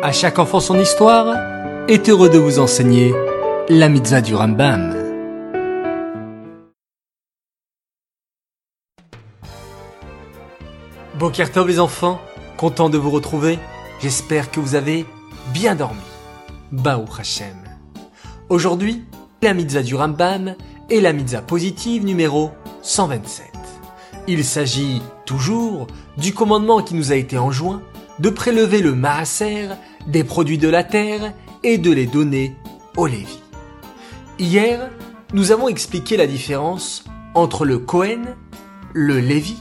À 0.00 0.12
chaque 0.12 0.38
enfant 0.38 0.60
son 0.60 0.78
histoire 0.78 1.34
est 1.88 2.08
heureux 2.08 2.30
de 2.30 2.38
vous 2.38 2.60
enseigner 2.60 3.12
la 3.68 3.88
mitzvah 3.88 4.20
du 4.20 4.32
Rambam. 4.32 4.94
Bokertov 11.18 11.66
les 11.66 11.80
enfants, 11.80 12.20
content 12.56 12.88
de 12.90 12.96
vous 12.96 13.10
retrouver. 13.10 13.58
J'espère 13.98 14.52
que 14.52 14.60
vous 14.60 14.76
avez 14.76 15.04
bien 15.52 15.74
dormi. 15.74 15.98
Baou 16.70 17.04
Hashem. 17.18 17.56
Aujourd'hui, 18.50 19.04
la 19.42 19.52
mitzvah 19.52 19.82
du 19.82 19.96
Rambam 19.96 20.54
est 20.90 21.00
la 21.00 21.12
mitzvah 21.12 21.42
positive 21.42 22.04
numéro 22.04 22.52
127. 22.82 23.46
Il 24.28 24.44
s'agit 24.44 25.02
toujours 25.26 25.88
du 26.18 26.32
commandement 26.32 26.82
qui 26.82 26.94
nous 26.94 27.10
a 27.10 27.16
été 27.16 27.36
enjoint 27.36 27.82
de 28.18 28.30
prélever 28.30 28.80
le 28.80 28.94
maaser 28.94 29.68
des 30.06 30.24
produits 30.24 30.58
de 30.58 30.68
la 30.68 30.84
terre 30.84 31.32
et 31.62 31.78
de 31.78 31.92
les 31.92 32.06
donner 32.06 32.54
au 32.96 33.06
Lévi. 33.06 33.40
Hier, 34.38 34.90
nous 35.34 35.52
avons 35.52 35.68
expliqué 35.68 36.16
la 36.16 36.26
différence 36.26 37.04
entre 37.34 37.64
le 37.64 37.78
Cohen, 37.78 38.22
le 38.94 39.20
Lévi 39.20 39.56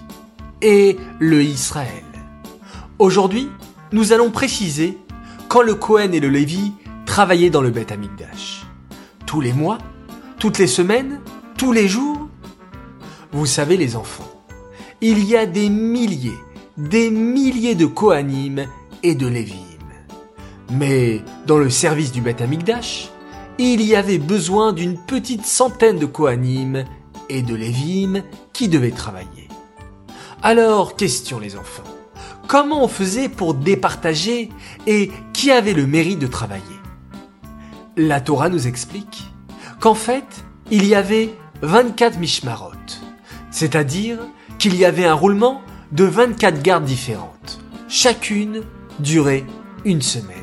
et 0.62 0.98
le 1.20 1.44
Israël. 1.44 2.04
Aujourd'hui, 3.00 3.50
nous 3.91 4.14
allons 4.14 4.31
préciser 4.31 4.98
quand 5.50 5.62
le 5.62 5.76
Cohen 5.76 6.12
et 6.12 6.20
le 6.20 6.30
Lévi 6.30 6.73
travaillaient 7.05 7.50
dans 7.50 7.62
le 7.62 7.70
Beth 7.70 7.92
Amikdash. 7.92 8.66
Tous 9.26 9.42
les 9.42 9.53
mois, 9.53 9.78
toutes 10.39 10.58
les 10.58 10.67
semaines, 10.67 11.20
tous 11.58 11.72
les 11.72 11.88
jours. 11.88 12.28
Vous 13.31 13.45
savez 13.45 13.78
les 13.78 13.95
enfants, 13.95 14.30
il 15.02 15.23
y 15.23 15.36
a 15.36 15.45
des 15.45 15.70
milliers, 15.70 16.39
des 16.77 17.09
milliers 17.09 17.76
de 17.76 17.88
Kohanim 17.88 18.67
et 19.02 19.16
de 19.16 19.27
Lévim. 19.27 19.55
Mais 20.72 21.22
dans 21.48 21.58
le 21.58 21.70
service 21.70 22.12
du 22.12 22.22
Beth 22.22 22.41
Amikdash, 22.41 23.09
il 23.58 23.81
y 23.81 23.95
avait 23.95 24.20
besoin 24.20 24.73
d'une 24.73 24.98
petite 24.98 25.45
centaine 25.45 25.98
de 25.98 26.05
Kohanim 26.05 26.86
et 27.30 27.42
de 27.42 27.55
Lévim 27.55 28.22
qui 28.53 28.67
devaient 28.67 28.92
travailler. 28.92 29.48
Alors, 30.44 30.95
question 30.95 31.39
les 31.39 31.55
enfants, 31.55 31.83
comment 32.48 32.83
on 32.83 32.88
faisait 32.88 33.30
pour 33.30 33.55
départager 33.55 34.50
et 34.86 35.11
qui 35.33 35.50
avait 35.50 35.73
le 35.73 35.88
mérite 35.88 36.20
de 36.20 36.28
travailler? 36.28 36.64
La 37.95 38.22
Torah 38.22 38.50
nous 38.50 38.67
explique 38.67 39.23
qu'en 39.80 39.95
fait, 39.95 40.45
il 40.70 40.86
y 40.86 40.94
avait 40.94 41.33
24 41.64 42.20
mishmarot, 42.20 42.73
c'est-à-dire 43.50 44.20
qu'il 44.59 44.75
y 44.75 44.86
avait 44.86 45.05
un 45.05 45.16
roulement 45.16 45.61
de 45.91 46.03
24 46.03 46.61
gardes 46.61 46.85
différentes. 46.85 47.59
Chacune 47.88 48.63
durait 48.99 49.45
une 49.85 50.02
semaine. 50.02 50.38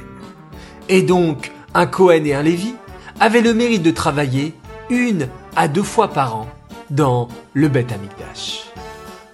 Et 0.89 1.03
donc, 1.03 1.53
un 1.75 1.87
Cohen 1.87 2.25
et 2.25 2.35
un 2.35 2.43
Lévi 2.43 2.75
avaient 3.21 3.41
le 3.41 3.55
mérite 3.55 3.83
de 3.83 3.91
travailler 3.91 4.55
une 4.91 5.29
à 5.57 5.69
deux 5.69 5.83
fois 5.83 6.09
par 6.09 6.37
an 6.37 6.49
dans 6.91 7.29
le 7.53 7.69
Beth 7.69 7.93
Amikdash. 7.93 8.65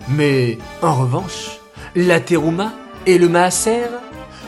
Mais, 0.08 0.58
en 0.82 0.94
revanche, 0.94 1.60
la 1.94 2.20
Terouma 2.20 2.72
et 3.06 3.18
le 3.18 3.28
Maaser, 3.28 3.88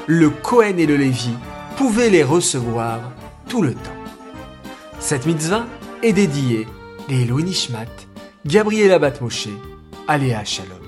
le 0.06 0.30
Cohen 0.30 0.78
et 0.78 0.86
le 0.86 0.96
Lévi 0.96 1.30
pouvaient 1.76 2.10
les 2.10 2.24
recevoir 2.24 3.00
tout 3.48 3.62
le 3.62 3.74
temps. 3.74 3.90
Cette 4.98 5.26
mitzvah 5.26 5.66
est 6.02 6.12
dédiée 6.12 6.66
les 7.08 7.24
Louis 7.24 7.44
Nishmat, 7.44 7.86
Gabriela 8.46 8.98
Batmoshe, 8.98 9.48
Aléa 10.08 10.44
Shalom. 10.44 10.81